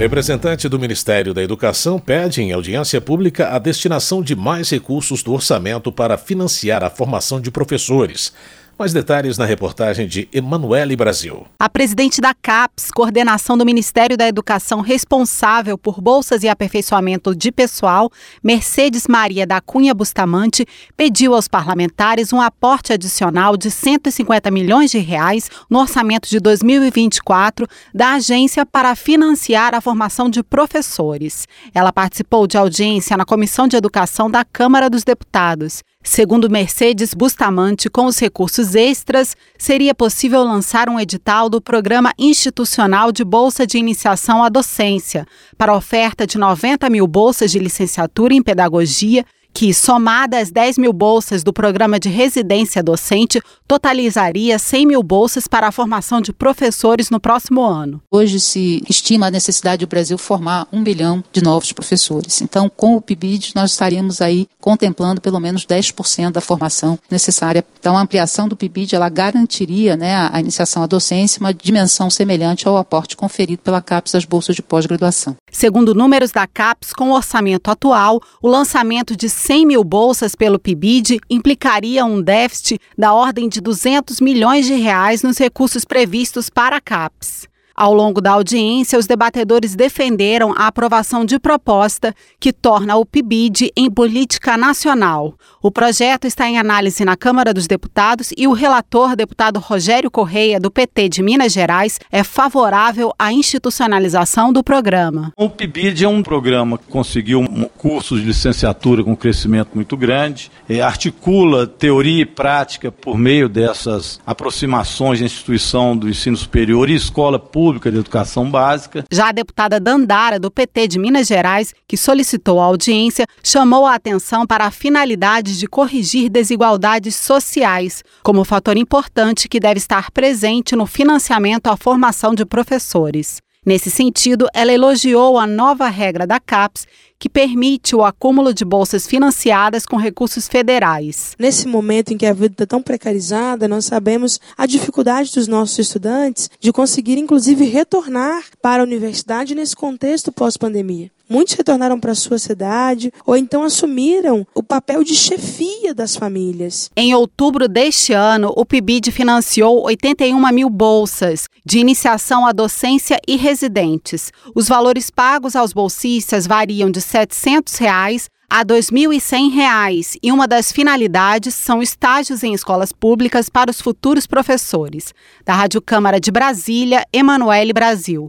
Representante 0.00 0.66
do 0.66 0.78
Ministério 0.78 1.34
da 1.34 1.42
Educação 1.42 1.98
pede 1.98 2.40
em 2.40 2.52
audiência 2.52 3.02
pública 3.02 3.50
a 3.50 3.58
destinação 3.58 4.22
de 4.22 4.34
mais 4.34 4.70
recursos 4.70 5.22
do 5.22 5.30
orçamento 5.30 5.92
para 5.92 6.16
financiar 6.16 6.82
a 6.82 6.88
formação 6.88 7.38
de 7.38 7.50
professores. 7.50 8.32
Mais 8.80 8.94
detalhes 8.94 9.36
na 9.36 9.44
reportagem 9.44 10.08
de 10.08 10.26
Emanuele 10.32 10.96
Brasil. 10.96 11.46
A 11.58 11.68
presidente 11.68 12.18
da 12.18 12.32
CAPES, 12.32 12.90
coordenação 12.90 13.58
do 13.58 13.66
Ministério 13.66 14.16
da 14.16 14.26
Educação 14.26 14.80
responsável 14.80 15.76
por 15.76 16.00
bolsas 16.00 16.42
e 16.44 16.48
aperfeiçoamento 16.48 17.36
de 17.36 17.52
pessoal, 17.52 18.10
Mercedes 18.42 19.06
Maria 19.06 19.46
da 19.46 19.60
Cunha 19.60 19.92
Bustamante, 19.92 20.64
pediu 20.96 21.34
aos 21.34 21.46
parlamentares 21.46 22.32
um 22.32 22.40
aporte 22.40 22.90
adicional 22.90 23.54
de 23.54 23.70
150 23.70 24.50
milhões 24.50 24.90
de 24.90 24.96
reais 24.96 25.50
no 25.68 25.78
orçamento 25.78 26.26
de 26.30 26.40
2024 26.40 27.66
da 27.94 28.14
agência 28.14 28.64
para 28.64 28.96
financiar 28.96 29.74
a 29.74 29.82
formação 29.82 30.30
de 30.30 30.42
professores. 30.42 31.46
Ela 31.74 31.92
participou 31.92 32.46
de 32.46 32.56
audiência 32.56 33.14
na 33.14 33.26
Comissão 33.26 33.68
de 33.68 33.76
Educação 33.76 34.30
da 34.30 34.42
Câmara 34.42 34.88
dos 34.88 35.04
Deputados. 35.04 35.82
Segundo 36.02 36.48
Mercedes 36.48 37.12
Bustamante, 37.12 37.90
com 37.90 38.06
os 38.06 38.18
recursos 38.18 38.74
extras, 38.74 39.36
seria 39.58 39.94
possível 39.94 40.42
lançar 40.42 40.88
um 40.88 40.98
edital 40.98 41.50
do 41.50 41.60
Programa 41.60 42.14
Institucional 42.18 43.12
de 43.12 43.22
Bolsa 43.22 43.66
de 43.66 43.76
Iniciação 43.76 44.42
à 44.42 44.48
Docência, 44.48 45.26
para 45.58 45.76
oferta 45.76 46.26
de 46.26 46.38
90 46.38 46.88
mil 46.88 47.06
bolsas 47.06 47.52
de 47.52 47.58
licenciatura 47.58 48.32
em 48.32 48.42
Pedagogia 48.42 49.26
que, 49.52 49.74
somada 49.74 50.38
às 50.38 50.50
10 50.50 50.78
mil 50.78 50.92
bolsas 50.92 51.42
do 51.42 51.52
programa 51.52 51.98
de 51.98 52.08
residência 52.08 52.82
docente, 52.82 53.40
totalizaria 53.66 54.58
100 54.58 54.86
mil 54.86 55.02
bolsas 55.02 55.46
para 55.46 55.68
a 55.68 55.72
formação 55.72 56.20
de 56.20 56.32
professores 56.32 57.10
no 57.10 57.20
próximo 57.20 57.62
ano. 57.62 58.00
Hoje 58.10 58.40
se 58.40 58.82
estima 58.88 59.26
a 59.26 59.30
necessidade 59.30 59.84
do 59.84 59.88
Brasil 59.88 60.18
formar 60.18 60.66
um 60.72 60.82
bilhão 60.82 61.22
de 61.32 61.42
novos 61.42 61.72
professores. 61.72 62.40
Então, 62.40 62.68
com 62.68 62.96
o 62.96 63.00
PIBID, 63.00 63.52
nós 63.54 63.72
estaríamos 63.72 64.20
aí 64.20 64.46
contemplando 64.60 65.20
pelo 65.20 65.40
menos 65.40 65.66
10% 65.66 66.32
da 66.32 66.40
formação 66.40 66.98
necessária. 67.10 67.64
Então, 67.78 67.96
a 67.96 68.00
ampliação 68.00 68.48
do 68.48 68.56
PIBID, 68.56 68.94
ela 68.94 69.08
garantiria 69.08 69.96
né, 69.96 70.28
a 70.32 70.40
iniciação 70.40 70.82
à 70.82 70.86
docência 70.86 71.40
uma 71.40 71.54
dimensão 71.54 72.10
semelhante 72.10 72.66
ao 72.66 72.76
aporte 72.76 73.16
conferido 73.16 73.62
pela 73.62 73.80
CAPES 73.80 74.14
às 74.14 74.24
bolsas 74.24 74.56
de 74.56 74.62
pós-graduação. 74.62 75.36
Segundo 75.50 75.94
números 75.94 76.30
da 76.30 76.46
CAPES, 76.46 76.92
com 76.92 77.10
o 77.10 77.14
orçamento 77.14 77.70
atual, 77.70 78.20
o 78.42 78.48
lançamento 78.48 79.16
de 79.16 79.28
100 79.40 79.66
mil 79.66 79.82
bolsas 79.82 80.34
pelo 80.34 80.58
PIBID 80.58 81.18
implicaria 81.30 82.04
um 82.04 82.20
déficit 82.20 82.78
da 82.96 83.14
ordem 83.14 83.48
de 83.48 83.58
200 83.58 84.20
milhões 84.20 84.66
de 84.66 84.74
reais 84.74 85.22
nos 85.22 85.38
recursos 85.38 85.82
previstos 85.82 86.50
para 86.50 86.76
a 86.76 86.80
CAPES. 86.80 87.49
Ao 87.80 87.94
longo 87.94 88.20
da 88.20 88.32
audiência, 88.32 88.98
os 88.98 89.06
debatedores 89.06 89.74
defenderam 89.74 90.52
a 90.54 90.66
aprovação 90.66 91.24
de 91.24 91.38
proposta 91.38 92.14
que 92.38 92.52
torna 92.52 92.94
o 92.96 93.06
PIBID 93.06 93.72
em 93.74 93.90
política 93.90 94.54
nacional. 94.58 95.32
O 95.62 95.70
projeto 95.70 96.26
está 96.26 96.46
em 96.46 96.58
análise 96.58 97.06
na 97.06 97.16
Câmara 97.16 97.54
dos 97.54 97.66
Deputados 97.66 98.34
e 98.36 98.46
o 98.46 98.52
relator, 98.52 99.16
deputado 99.16 99.58
Rogério 99.58 100.10
Correia, 100.10 100.60
do 100.60 100.70
PT 100.70 101.08
de 101.08 101.22
Minas 101.22 101.54
Gerais, 101.54 101.98
é 102.12 102.22
favorável 102.22 103.14
à 103.18 103.32
institucionalização 103.32 104.52
do 104.52 104.62
programa. 104.62 105.32
O 105.34 105.48
PIBID 105.48 106.04
é 106.04 106.08
um 106.08 106.22
programa 106.22 106.76
que 106.76 106.84
conseguiu 106.84 107.42
cursos 107.78 108.20
de 108.20 108.26
licenciatura 108.26 109.02
com 109.02 109.16
crescimento 109.16 109.70
muito 109.74 109.96
grande, 109.96 110.50
é, 110.68 110.82
articula 110.82 111.66
teoria 111.66 112.20
e 112.20 112.26
prática 112.26 112.92
por 112.92 113.16
meio 113.16 113.48
dessas 113.48 114.20
aproximações 114.26 115.20
da 115.20 115.24
instituição 115.24 115.96
do 115.96 116.10
ensino 116.10 116.36
superior 116.36 116.90
e 116.90 116.94
escola 116.94 117.38
pública 117.38 117.69
Pública 117.70 117.92
de 117.92 117.98
Educação 117.98 118.50
Básica. 118.50 119.04
Já 119.12 119.28
a 119.28 119.32
deputada 119.32 119.78
Dandara, 119.78 120.40
do 120.40 120.50
PT 120.50 120.88
de 120.88 120.98
Minas 120.98 121.28
Gerais, 121.28 121.72
que 121.86 121.96
solicitou 121.96 122.60
a 122.60 122.64
audiência, 122.64 123.24
chamou 123.44 123.86
a 123.86 123.94
atenção 123.94 124.44
para 124.44 124.64
a 124.64 124.72
finalidade 124.72 125.56
de 125.56 125.68
corrigir 125.68 126.28
desigualdades 126.28 127.14
sociais, 127.14 128.02
como 128.24 128.44
fator 128.44 128.76
importante 128.76 129.48
que 129.48 129.60
deve 129.60 129.78
estar 129.78 130.10
presente 130.10 130.74
no 130.74 130.84
financiamento 130.84 131.68
à 131.68 131.76
formação 131.76 132.34
de 132.34 132.44
professores. 132.44 133.40
Nesse 133.64 133.88
sentido, 133.88 134.48
ela 134.52 134.72
elogiou 134.72 135.38
a 135.38 135.46
nova 135.46 135.86
regra 135.88 136.26
da 136.26 136.40
CAPES, 136.40 136.88
que 137.20 137.28
permite 137.28 137.94
o 137.94 138.02
acúmulo 138.02 138.54
de 138.54 138.64
bolsas 138.64 139.06
financiadas 139.06 139.84
com 139.84 139.96
recursos 139.96 140.48
federais. 140.48 141.36
Nesse 141.38 141.68
momento 141.68 142.14
em 142.14 142.16
que 142.16 142.24
a 142.24 142.32
vida 142.32 142.54
está 142.54 142.66
tão 142.66 142.82
precarizada, 142.82 143.68
nós 143.68 143.84
sabemos 143.84 144.40
a 144.56 144.64
dificuldade 144.64 145.30
dos 145.34 145.46
nossos 145.46 145.78
estudantes 145.78 146.50
de 146.58 146.72
conseguir, 146.72 147.18
inclusive, 147.18 147.66
retornar 147.66 148.44
para 148.62 148.82
a 148.82 148.86
universidade 148.86 149.54
nesse 149.54 149.76
contexto 149.76 150.32
pós-pandemia. 150.32 151.10
Muitos 151.30 151.54
retornaram 151.54 152.00
para 152.00 152.12
sua 152.12 152.40
cidade 152.40 153.12
ou 153.24 153.36
então 153.36 153.62
assumiram 153.62 154.44
o 154.52 154.64
papel 154.64 155.04
de 155.04 155.14
chefia 155.14 155.94
das 155.94 156.16
famílias. 156.16 156.90
Em 156.96 157.14
outubro 157.14 157.68
deste 157.68 158.12
ano, 158.12 158.52
o 158.56 158.66
PIBID 158.66 159.12
financiou 159.12 159.84
81 159.84 160.52
mil 160.52 160.68
bolsas 160.68 161.48
de 161.64 161.78
iniciação 161.78 162.44
à 162.44 162.50
docência 162.50 163.16
e 163.28 163.36
residentes. 163.36 164.32
Os 164.56 164.66
valores 164.66 165.08
pagos 165.08 165.54
aos 165.54 165.72
bolsistas 165.72 166.48
variam 166.48 166.90
de 166.90 167.00
700 167.00 167.76
reais 167.76 168.28
a 168.50 168.58
R$ 168.58 168.64
2.100 168.64 170.18
e 170.20 170.32
uma 170.32 170.48
das 170.48 170.72
finalidades 170.72 171.54
são 171.54 171.80
estágios 171.80 172.42
em 172.42 172.52
escolas 172.52 172.92
públicas 172.92 173.48
para 173.48 173.70
os 173.70 173.80
futuros 173.80 174.26
professores. 174.26 175.14
Da 175.46 175.54
Rádio 175.54 175.80
Câmara 175.80 176.18
de 176.18 176.32
Brasília, 176.32 177.06
Emanuele 177.12 177.72
Brasil. 177.72 178.28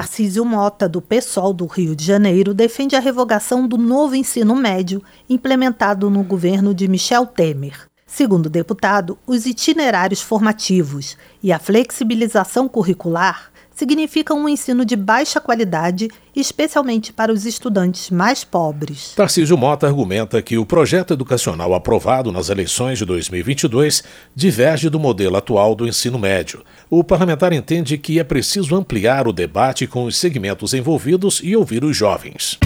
Tarcísio 0.00 0.46
Mota, 0.46 0.88
do 0.88 1.02
PSOL 1.02 1.52
do 1.52 1.66
Rio 1.66 1.94
de 1.94 2.06
Janeiro, 2.06 2.54
defende 2.54 2.96
a 2.96 3.00
revogação 3.00 3.68
do 3.68 3.76
novo 3.76 4.16
ensino 4.16 4.56
médio 4.56 5.02
implementado 5.28 6.08
no 6.08 6.22
governo 6.22 6.72
de 6.72 6.88
Michel 6.88 7.26
Temer. 7.26 7.86
Segundo 8.06 8.46
o 8.46 8.50
deputado, 8.50 9.18
os 9.26 9.44
itinerários 9.44 10.22
formativos 10.22 11.18
e 11.42 11.52
a 11.52 11.58
flexibilização 11.58 12.66
curricular 12.66 13.49
significam 13.74 14.42
um 14.42 14.48
ensino 14.48 14.84
de 14.84 14.96
baixa 14.96 15.40
qualidade, 15.40 16.08
especialmente 16.34 17.12
para 17.12 17.32
os 17.32 17.46
estudantes 17.46 18.10
mais 18.10 18.44
pobres. 18.44 19.14
Tarcísio 19.14 19.56
Mota 19.56 19.86
argumenta 19.86 20.42
que 20.42 20.58
o 20.58 20.66
projeto 20.66 21.14
educacional 21.14 21.74
aprovado 21.74 22.30
nas 22.30 22.48
eleições 22.48 22.98
de 22.98 23.04
2022 23.04 24.02
diverge 24.34 24.88
do 24.88 25.00
modelo 25.00 25.36
atual 25.36 25.74
do 25.74 25.86
ensino 25.86 26.18
médio. 26.18 26.62
O 26.88 27.02
parlamentar 27.02 27.52
entende 27.52 27.96
que 27.96 28.18
é 28.18 28.24
preciso 28.24 28.74
ampliar 28.76 29.26
o 29.26 29.32
debate 29.32 29.86
com 29.86 30.04
os 30.04 30.16
segmentos 30.16 30.74
envolvidos 30.74 31.40
e 31.42 31.56
ouvir 31.56 31.84
os 31.84 31.96
jovens. 31.96 32.58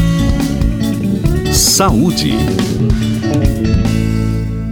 Saúde. 1.53 2.33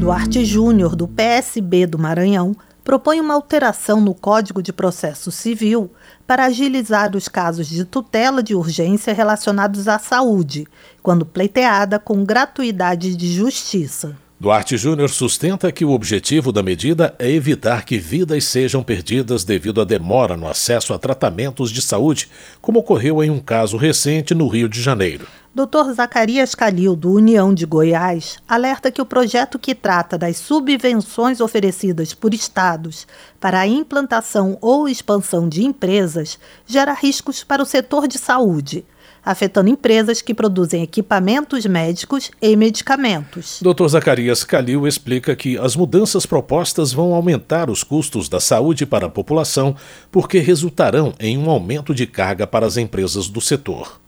Duarte 0.01 0.45
Júnior, 0.45 0.97
do 0.97 1.07
PSB 1.07 1.87
do 1.87 1.97
Maranhão, 1.97 2.57
propõe 2.85 3.21
uma 3.21 3.35
alteração 3.35 4.01
no 4.01 4.15
Código 4.15 4.63
de 4.63 4.73
Processo 4.73 5.31
Civil 5.31 5.91
para 6.27 6.47
agilizar 6.47 7.15
os 7.17 7.29
casos 7.29 7.67
de 7.69 7.85
tutela 7.85 8.43
de 8.43 8.55
urgência 8.55 9.13
relacionados 9.13 9.89
à 9.89 9.99
saúde, 9.99 10.67
quando 11.03 11.27
pleiteada 11.27 11.99
com 11.99 12.25
gratuidade 12.25 13.17
de 13.17 13.33
justiça. 13.33 14.17
Duarte 14.43 14.77
Júnior 14.77 15.09
sustenta 15.09 15.71
que 15.71 15.85
o 15.85 15.93
objetivo 15.93 16.51
da 16.51 16.65
medida 16.65 17.15
é 17.17 17.31
evitar 17.31 17.85
que 17.85 17.97
vidas 17.97 18.43
sejam 18.43 18.83
perdidas 18.83 19.45
devido 19.45 19.81
à 19.81 19.85
demora 19.85 20.37
no 20.37 20.49
acesso 20.49 20.93
a 20.93 20.99
tratamentos 20.99 21.71
de 21.71 21.81
saúde, 21.81 22.29
como 22.61 22.81
ocorreu 22.81 23.23
em 23.23 23.31
um 23.31 23.39
caso 23.39 23.77
recente 23.77 24.35
no 24.35 24.49
Rio 24.49 24.69
de 24.69 24.83
Janeiro. 24.83 25.29
Dr. 25.55 25.93
Zacarias 25.95 26.57
Calil, 26.57 26.97
do 26.97 27.13
União 27.13 27.55
de 27.55 27.65
Goiás, 27.65 28.39
alerta 28.49 28.91
que 28.91 29.01
o 29.01 29.07
projeto 29.07 29.61
que 29.61 29.77
trata 29.77 30.19
das 30.19 30.39
subvenções 30.39 31.41
oferecidas 31.41 32.13
por 32.13 32.35
estados 32.35 33.07
para 33.39 33.61
a 33.61 33.67
implantação 33.69 34.59
ou 34.61 34.89
expansão 34.89 35.49
de 35.49 35.63
empresas 35.63 36.37
gera 36.67 36.95
riscos 36.95 37.45
para 37.45 37.63
o 37.63 37.67
setor 37.67 38.09
de 38.09 38.19
saúde, 38.19 38.85
afetando 39.25 39.71
empresas 39.71 40.21
que 40.21 40.35
produzem 40.35 40.83
equipamentos 40.83 41.65
médicos 41.67 42.31
e 42.41 42.57
medicamentos. 42.57 43.61
Dr. 43.63 43.87
Zacarias 43.89 44.45
Calil 44.45 44.87
explica 44.87 45.37
que 45.37 45.57
as 45.57 45.77
mudanças 45.77 46.27
propostas 46.27 46.93
vão 46.93 47.15
aumentar 47.15 47.71
os 47.71 47.85
custos 47.85 48.29
da 48.29 48.41
saúde 48.41 48.85
para 48.85 49.07
a 49.07 49.11
população, 49.11 49.77
porque 50.11 50.39
resultarão 50.39 51.15
em 51.21 51.39
um 51.39 51.49
aumento 51.49 51.95
de 51.95 52.07
carga 52.07 52.47
para 52.47 52.67
as 52.67 52.77
empresas 52.77 53.29
do 53.29 53.41
setor. 53.41 54.01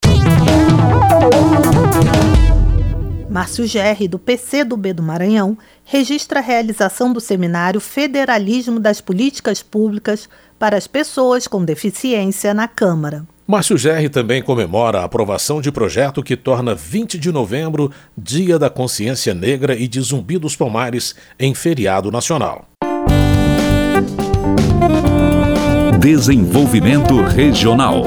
Márcio 3.35 3.67
Gerri, 3.67 4.07
do 4.07 4.17
PCdoB 4.17 4.93
do 4.93 5.03
Maranhão, 5.03 5.59
registra 5.85 6.39
a 6.39 6.43
realização 6.43 7.13
do 7.13 7.21
seminário 7.21 7.81
Federalismo 7.81 8.79
das 8.79 9.01
Políticas 9.01 9.61
Públicas 9.61 10.29
para 10.57 10.77
as 10.77 10.87
Pessoas 10.87 11.49
com 11.49 11.65
Deficiência 11.65 12.55
na 12.55 12.69
Câmara. 12.69 13.27
Márcio 13.47 13.77
Gerri 13.77 14.09
também 14.09 14.43
comemora 14.43 15.01
a 15.01 15.05
aprovação 15.05 15.61
de 15.61 15.71
projeto 15.71 16.23
que 16.23 16.35
torna 16.35 16.75
20 16.75 17.19
de 17.19 17.31
novembro 17.31 17.93
Dia 18.17 18.59
da 18.59 18.71
Consciência 18.71 19.35
Negra 19.35 19.77
e 19.77 19.87
de 19.87 20.01
Zumbi 20.01 20.39
dos 20.39 20.57
Palmares 20.57 21.15
em 21.39 21.55
feriado 21.55 22.11
nacional. 22.11 22.67
Desenvolvimento 26.01 27.21
Regional. 27.21 28.05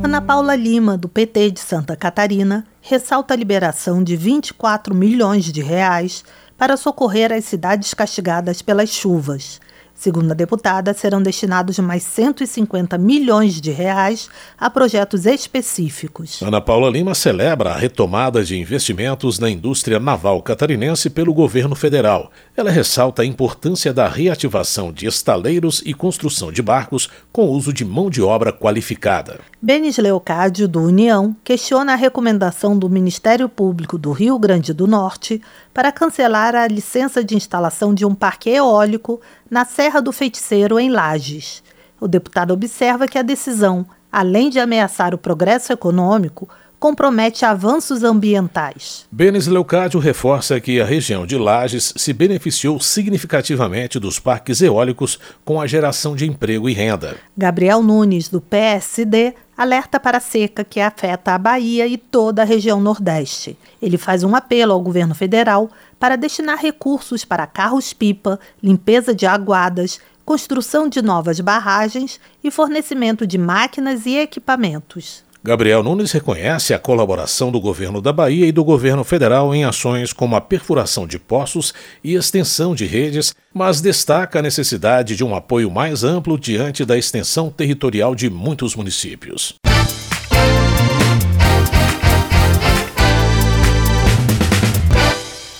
Ana 0.00 0.22
Paula 0.22 0.54
Lima, 0.54 0.96
do 0.96 1.08
PT 1.08 1.50
de 1.50 1.60
Santa 1.60 1.96
Catarina, 1.96 2.64
ressalta 2.80 3.34
a 3.34 3.36
liberação 3.36 4.00
de 4.00 4.14
24 4.14 4.94
milhões 4.94 5.46
de 5.46 5.60
reais 5.60 6.24
para 6.56 6.76
socorrer 6.76 7.32
as 7.32 7.44
cidades 7.44 7.92
castigadas 7.94 8.62
pelas 8.62 8.90
chuvas. 8.90 9.60
Segundo 9.98 10.30
a 10.30 10.34
deputada, 10.34 10.94
serão 10.94 11.20
destinados 11.20 11.76
mais 11.80 12.04
150 12.04 12.96
milhões 12.96 13.60
de 13.60 13.72
reais 13.72 14.30
a 14.56 14.70
projetos 14.70 15.26
específicos. 15.26 16.40
Ana 16.40 16.60
Paula 16.60 16.88
Lima 16.88 17.16
celebra 17.16 17.70
a 17.70 17.76
retomada 17.76 18.44
de 18.44 18.56
investimentos 18.56 19.40
na 19.40 19.50
indústria 19.50 19.98
naval 19.98 20.40
catarinense 20.40 21.10
pelo 21.10 21.34
governo 21.34 21.74
federal. 21.74 22.30
Ela 22.56 22.70
ressalta 22.70 23.22
a 23.22 23.26
importância 23.26 23.92
da 23.92 24.06
reativação 24.06 24.92
de 24.92 25.04
estaleiros 25.04 25.82
e 25.84 25.92
construção 25.92 26.52
de 26.52 26.62
barcos 26.62 27.10
com 27.32 27.48
uso 27.48 27.72
de 27.72 27.84
mão 27.84 28.08
de 28.08 28.22
obra 28.22 28.52
qualificada. 28.52 29.40
Benis 29.60 29.98
Leocádio, 29.98 30.68
do 30.68 30.80
União, 30.80 31.34
questiona 31.42 31.94
a 31.94 31.96
recomendação 31.96 32.78
do 32.78 32.88
Ministério 32.88 33.48
Público 33.48 33.98
do 33.98 34.12
Rio 34.12 34.38
Grande 34.38 34.72
do 34.72 34.86
Norte 34.86 35.42
para 35.74 35.90
cancelar 35.90 36.54
a 36.54 36.68
licença 36.68 37.24
de 37.24 37.36
instalação 37.36 37.92
de 37.92 38.04
um 38.04 38.14
parque 38.14 38.50
eólico 38.50 39.20
na 39.50 39.64
Serra 39.64 40.00
do 40.00 40.12
Feiticeiro, 40.12 40.78
em 40.78 40.90
Lages. 40.90 41.62
O 42.00 42.06
deputado 42.06 42.52
observa 42.52 43.08
que 43.08 43.18
a 43.18 43.22
decisão, 43.22 43.86
além 44.10 44.50
de 44.50 44.60
ameaçar 44.60 45.14
o 45.14 45.18
progresso 45.18 45.72
econômico, 45.72 46.48
compromete 46.78 47.44
avanços 47.44 48.04
ambientais. 48.04 49.06
Benes 49.10 49.46
Leucádio 49.46 49.98
reforça 49.98 50.60
que 50.60 50.80
a 50.80 50.84
região 50.84 51.26
de 51.26 51.36
Lages 51.36 51.92
se 51.96 52.12
beneficiou 52.12 52.78
significativamente 52.78 53.98
dos 53.98 54.18
parques 54.18 54.62
eólicos 54.62 55.18
com 55.44 55.60
a 55.60 55.66
geração 55.66 56.14
de 56.14 56.26
emprego 56.26 56.68
e 56.68 56.72
renda. 56.72 57.16
Gabriel 57.36 57.82
Nunes, 57.82 58.28
do 58.28 58.40
PSD, 58.40 59.34
alerta 59.58 59.98
para 59.98 60.18
a 60.18 60.20
seca 60.20 60.62
que 60.62 60.78
afeta 60.78 61.34
a 61.34 61.38
Bahia 61.38 61.84
e 61.88 61.98
toda 61.98 62.42
a 62.42 62.44
região 62.44 62.80
Nordeste. 62.80 63.58
Ele 63.82 63.98
faz 63.98 64.22
um 64.22 64.36
apelo 64.36 64.72
ao 64.72 64.80
governo 64.80 65.16
federal 65.16 65.68
para 65.98 66.14
destinar 66.14 66.60
recursos 66.60 67.24
para 67.24 67.44
carros-pipa, 67.44 68.38
limpeza 68.62 69.12
de 69.12 69.26
aguadas, 69.26 70.00
construção 70.24 70.88
de 70.88 71.02
novas 71.02 71.40
barragens 71.40 72.20
e 72.44 72.52
fornecimento 72.52 73.26
de 73.26 73.36
máquinas 73.36 74.06
e 74.06 74.16
equipamentos. 74.16 75.24
Gabriel 75.42 75.84
Nunes 75.84 76.10
reconhece 76.10 76.74
a 76.74 76.80
colaboração 76.80 77.52
do 77.52 77.60
governo 77.60 78.02
da 78.02 78.12
Bahia 78.12 78.44
e 78.44 78.50
do 78.50 78.64
governo 78.64 79.04
federal 79.04 79.54
em 79.54 79.64
ações 79.64 80.12
como 80.12 80.34
a 80.34 80.40
perfuração 80.40 81.06
de 81.06 81.16
poços 81.16 81.72
e 82.02 82.14
extensão 82.14 82.74
de 82.74 82.84
redes, 82.84 83.32
mas 83.54 83.80
destaca 83.80 84.40
a 84.40 84.42
necessidade 84.42 85.14
de 85.14 85.22
um 85.22 85.36
apoio 85.36 85.70
mais 85.70 86.02
amplo 86.02 86.36
diante 86.36 86.84
da 86.84 86.98
extensão 86.98 87.50
territorial 87.50 88.16
de 88.16 88.28
muitos 88.28 88.74
municípios. 88.74 89.54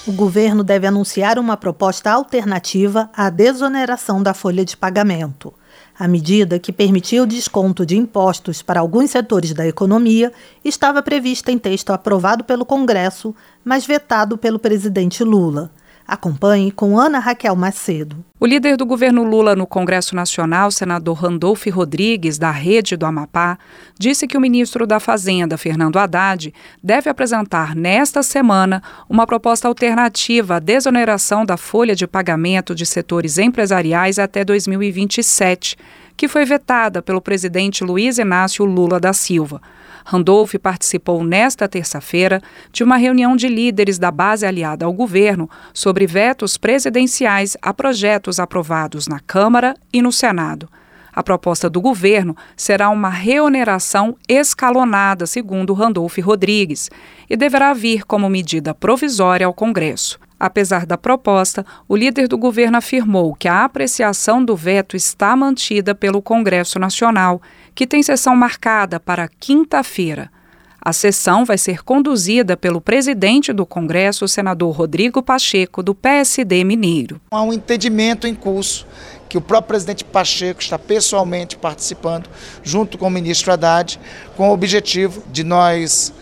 O 0.04 0.12
governo 0.12 0.64
deve 0.64 0.87
anunciar 0.87 1.38
uma 1.38 1.56
proposta 1.56 2.11
alternativa 2.11 3.08
à 3.14 3.30
desoneração 3.30 4.23
da 4.23 4.35
folha 4.35 4.64
de 4.64 4.76
pagamento. 4.76 5.54
A 5.98 6.06
medida, 6.06 6.60
que 6.60 6.70
permitia 6.72 7.22
o 7.22 7.26
desconto 7.26 7.84
de 7.84 7.96
impostos 7.96 8.62
para 8.62 8.78
alguns 8.78 9.10
setores 9.10 9.52
da 9.52 9.66
economia, 9.66 10.32
estava 10.64 11.02
prevista 11.02 11.50
em 11.50 11.58
texto 11.58 11.90
aprovado 11.90 12.44
pelo 12.44 12.64
Congresso, 12.64 13.34
mas 13.64 13.84
vetado 13.84 14.38
pelo 14.38 14.60
presidente 14.60 15.24
Lula. 15.24 15.72
Acompanhe 16.08 16.72
com 16.72 16.98
Ana 16.98 17.18
Raquel 17.18 17.54
Macedo. 17.54 18.24
O 18.40 18.46
líder 18.46 18.78
do 18.78 18.86
governo 18.86 19.22
Lula 19.22 19.54
no 19.54 19.66
Congresso 19.66 20.16
Nacional, 20.16 20.70
senador 20.70 21.18
Randolph 21.18 21.66
Rodrigues, 21.66 22.38
da 22.38 22.50
Rede 22.50 22.96
do 22.96 23.04
Amapá, 23.04 23.58
disse 23.98 24.26
que 24.26 24.34
o 24.34 24.40
ministro 24.40 24.86
da 24.86 24.98
Fazenda, 24.98 25.58
Fernando 25.58 25.98
Haddad, 25.98 26.54
deve 26.82 27.10
apresentar 27.10 27.76
nesta 27.76 28.22
semana 28.22 28.82
uma 29.06 29.26
proposta 29.26 29.68
alternativa 29.68 30.56
à 30.56 30.59
desoneração 30.59 31.44
da 31.44 31.59
folha 31.59 31.94
de 31.94 32.06
pagamento 32.06 32.74
de 32.74 32.87
setores 32.87 33.37
empresariais 33.37 34.18
até 34.18 34.42
2027, 34.46 35.76
que 36.16 36.26
foi 36.26 36.46
vetada 36.46 37.02
pelo 37.02 37.20
presidente 37.20 37.85
Luiz 37.85 38.16
Inácio 38.16 38.64
Lula 38.64 38.98
da 38.98 39.12
Silva. 39.12 39.61
Randolph 40.11 40.55
participou 40.55 41.23
nesta 41.23 41.68
terça-feira 41.68 42.40
de 42.73 42.83
uma 42.83 42.97
reunião 42.97 43.37
de 43.37 43.47
líderes 43.47 43.99
da 43.99 44.11
base 44.11 44.47
aliada 44.47 44.87
ao 44.87 44.92
governo 44.92 45.51
sobre 45.75 46.07
vetos 46.07 46.57
presidenciais 46.57 47.59
a 47.61 47.75
projetos 47.75 48.40
aprovados 48.40 49.07
na 49.07 49.21
Câmara 49.21 49.75
e 49.92 50.01
no 50.01 50.11
Senado. 50.11 50.66
A 51.12 51.23
proposta 51.23 51.68
do 51.68 51.79
governo 51.79 52.35
será 52.57 52.88
uma 52.88 53.11
reoneração 53.11 54.16
escalonada, 54.27 55.27
segundo 55.27 55.75
Randolph 55.75 56.16
Rodrigues, 56.21 56.90
e 57.29 57.37
deverá 57.37 57.75
vir 57.75 58.07
como 58.07 58.31
medida 58.31 58.73
provisória 58.73 59.47
ao 59.47 59.53
Congresso. 59.53 60.18
Apesar 60.38 60.87
da 60.87 60.96
proposta, 60.96 61.66
o 61.88 61.96
líder 61.96 62.29
do 62.29 62.38
governo 62.38 62.79
afirmou 62.79 63.35
que 63.35 63.48
a 63.48 63.64
apreciação 63.64 64.44
do 64.44 64.55
veto 64.55 64.96
está 64.96 65.35
mantida 65.35 65.94
pelo 65.94 66.22
Congresso 66.22 66.79
Nacional, 66.79 67.42
que 67.74 67.87
tem 67.87 68.03
sessão 68.03 68.37
marcada 68.37 69.01
para 69.01 69.29
quinta-feira. 69.29 70.31
A 70.81 70.92
sessão 70.92 71.44
vai 71.44 71.59
ser 71.59 71.83
conduzida 71.83 72.57
pelo 72.57 72.81
presidente 72.81 73.53
do 73.53 73.66
Congresso, 73.66 74.24
o 74.24 74.29
senador 74.29 74.70
Rodrigo 74.70 75.22
Pacheco, 75.22 75.83
do 75.83 75.92
PSD 75.92 76.62
Mineiro. 76.62 77.20
Há 77.33 77.42
um 77.42 77.53
entendimento 77.53 78.29
em 78.29 78.35
curso 78.35 78.87
que 79.29 79.37
o 79.37 79.40
próprio 79.40 79.68
presidente 79.68 80.05
Pacheco 80.05 80.62
está 80.62 80.79
pessoalmente 80.79 81.57
participando, 81.57 82.31
junto 82.62 82.96
com 82.96 83.09
o 83.09 83.11
ministro 83.11 83.53
Haddad, 83.53 83.98
com 84.37 84.48
o 84.48 84.53
objetivo 84.53 85.22
de 85.31 85.42
nós 85.42 86.12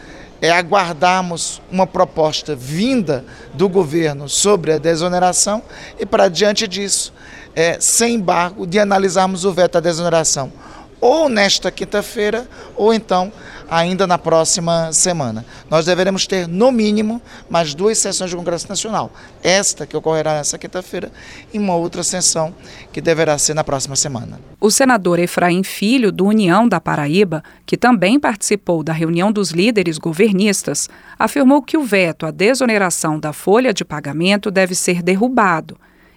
é 0.46 0.50
aguardarmos 0.50 1.61
uma 1.70 1.87
proposta 1.87 2.54
vinda 2.54 3.24
do 3.52 3.68
governo 3.68 4.28
sobre 4.28 4.72
a 4.72 4.78
desoneração 4.78 5.61
e, 5.98 6.06
para 6.06 6.28
diante 6.28 6.68
disso, 6.68 7.12
é, 7.54 7.78
sem 7.80 8.14
embargo, 8.14 8.64
de 8.64 8.78
analisarmos 8.78 9.44
o 9.44 9.52
veto 9.52 9.78
à 9.78 9.80
desoneração, 9.80 10.52
ou 11.00 11.28
nesta 11.28 11.70
quinta-feira, 11.70 12.48
ou 12.74 12.92
então 12.92 13.32
ainda 13.68 14.06
na 14.06 14.16
próxima 14.16 14.92
semana. 14.92 15.44
Nós 15.68 15.87
deveremos 15.87 16.26
ter, 16.26 16.46
no 16.46 16.70
mínimo, 16.70 17.20
mais 17.50 17.74
duas 17.74 17.98
sessões 17.98 18.30
do 18.30 18.37
Congresso 18.37 18.68
Nacional. 18.68 19.11
Esta, 19.42 19.87
que 19.87 19.96
ocorrerá 19.96 20.35
nesta 20.35 20.56
quinta-feira, 20.56 21.11
e 21.52 21.59
uma 21.59 21.74
outra 21.74 22.02
sessão 22.02 22.54
que 22.92 23.00
deverá 23.00 23.37
ser 23.38 23.54
na 23.54 23.64
próxima 23.64 23.96
semana. 23.96 24.40
O 24.61 24.70
senador 24.70 25.18
Efraim 25.18 25.62
Filho, 25.62 26.12
do 26.12 26.26
União 26.26 26.68
da 26.68 26.80
Paraíba, 26.80 27.42
que 27.64 27.76
também 27.76 28.18
participou 28.18 28.82
da 28.82 28.92
reunião 28.92 29.32
dos 29.32 29.50
líderes 29.50 29.98
governistas, 29.98 30.88
afirmou 31.18 31.62
que 31.62 31.76
o 31.76 31.85
veto 31.85 32.26
à 32.26 32.30
desoneração 32.30 33.18
da 33.18 33.32
folha 33.32 33.74
de 33.74 33.85
pagamento 33.85 34.50
deve 34.50 34.74
ser 34.74 35.02
derrubado 35.02 35.76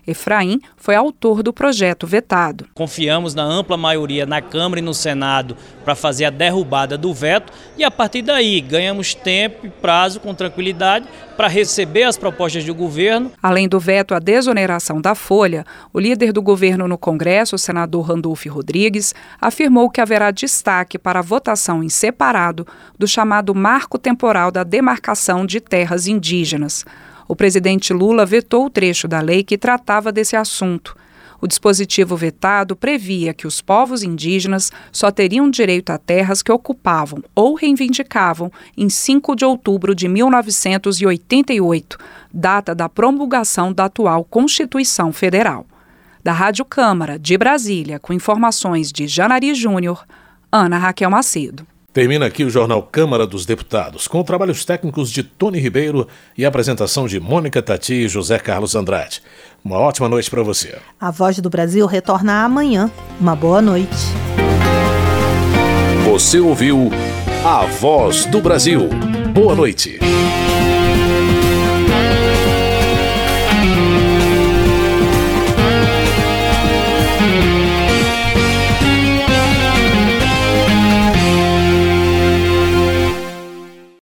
Efraim 0.09 0.59
foi 0.75 0.95
autor 0.95 1.43
do 1.43 1.53
projeto 1.53 2.07
vetado. 2.07 2.65
Confiamos 2.73 3.33
na 3.33 3.43
ampla 3.43 3.77
maioria 3.77 4.25
na 4.25 4.41
Câmara 4.41 4.79
e 4.79 4.83
no 4.83 4.93
Senado 4.93 5.55
para 5.83 5.95
fazer 5.95 6.25
a 6.25 6.29
derrubada 6.29 6.97
do 6.97 7.13
veto 7.13 7.51
e 7.77 7.83
a 7.83 7.91
partir 7.91 8.21
daí 8.21 8.61
ganhamos 8.61 9.13
tempo 9.13 9.65
e 9.65 9.69
prazo 9.69 10.19
com 10.19 10.33
tranquilidade 10.33 11.07
para 11.37 11.47
receber 11.47 12.03
as 12.03 12.17
propostas 12.17 12.65
do 12.65 12.75
governo. 12.75 13.31
Além 13.41 13.67
do 13.67 13.79
veto 13.79 14.13
à 14.13 14.19
desoneração 14.19 14.99
da 14.99 15.15
folha, 15.15 15.65
o 15.93 15.99
líder 15.99 16.33
do 16.33 16.41
governo 16.41 16.87
no 16.87 16.97
Congresso, 16.97 17.55
o 17.55 17.59
senador 17.59 18.09
Randolph 18.09 18.45
Rodrigues, 18.47 19.15
afirmou 19.39 19.89
que 19.89 20.01
haverá 20.01 20.31
destaque 20.31 20.99
para 20.99 21.19
a 21.19 21.23
votação 21.23 21.81
em 21.81 21.87
separado 21.87 22.67
do 22.97 23.07
chamado 23.07 23.55
Marco 23.55 23.97
Temporal 23.97 24.51
da 24.51 24.63
Demarcação 24.63 25.45
de 25.45 25.61
Terras 25.61 26.07
Indígenas. 26.07 26.85
O 27.29 27.35
presidente 27.35 27.93
Lula 27.93 28.25
vetou 28.25 28.65
o 28.65 28.69
trecho 28.71 29.07
da 29.07 29.21
lei 29.21 29.43
que 29.43 29.55
tratava 29.55 30.11
desse 30.11 30.35
assunto. 30.35 30.97
O 31.39 31.47
dispositivo 31.47 32.17
vetado 32.17 32.75
previa 32.75 33.35
que 33.35 33.45
os 33.45 33.61
povos 33.61 34.01
indígenas 34.01 34.71
só 34.91 35.11
teriam 35.11 35.47
direito 35.47 35.91
a 35.91 35.99
terras 35.99 36.41
que 36.41 36.51
ocupavam 36.51 37.23
ou 37.35 37.53
reivindicavam 37.53 38.51
em 38.75 38.89
5 38.89 39.35
de 39.35 39.45
outubro 39.45 39.93
de 39.93 40.07
1988, 40.07 41.99
data 42.33 42.73
da 42.73 42.89
promulgação 42.89 43.71
da 43.71 43.85
atual 43.85 44.23
Constituição 44.23 45.13
Federal. 45.13 45.67
Da 46.23 46.33
Rádio 46.33 46.65
Câmara, 46.65 47.19
de 47.19 47.37
Brasília, 47.37 47.99
com 47.99 48.11
informações 48.11 48.91
de 48.91 49.07
Janari 49.07 49.53
Júnior, 49.53 50.03
Ana 50.51 50.79
Raquel 50.79 51.11
Macedo. 51.11 51.65
Termina 51.91 52.27
aqui 52.27 52.43
o 52.43 52.49
jornal 52.49 52.83
Câmara 52.83 53.25
dos 53.25 53.47
Deputados, 53.47 54.07
com 54.07 54.23
trabalhos 54.23 54.63
técnicos 54.63 55.09
de 55.11 55.23
Tony 55.23 55.59
Ribeiro 55.59 56.07
e 56.37 56.45
apresentação 56.45 57.07
de 57.07 57.19
Mônica 57.19 57.61
Tati 57.63 57.93
e 57.93 58.07
José 58.07 58.37
Carlos 58.37 58.75
Andrade. 58.75 59.23
Uma 59.65 59.77
ótima 59.77 60.07
noite 60.07 60.29
para 60.29 60.43
você. 60.43 60.77
A 60.99 61.09
Voz 61.09 61.39
do 61.39 61.49
Brasil 61.49 61.87
retorna 61.87 62.43
amanhã. 62.43 62.91
Uma 63.19 63.35
boa 63.35 63.61
noite. 63.61 63.89
Você 66.05 66.39
ouviu 66.39 66.91
A 67.43 67.65
Voz 67.65 68.25
do 68.25 68.39
Brasil. 68.39 68.87
Boa 69.33 69.55
noite. 69.55 69.99